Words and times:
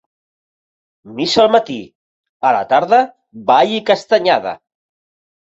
Missa 1.19 1.43
al 1.43 1.51
matí, 1.57 1.75
a 2.47 2.53
la 2.57 2.63
tarda 2.73 3.03
ball 3.53 3.75
i 3.79 3.85
castanyada. 3.91 4.59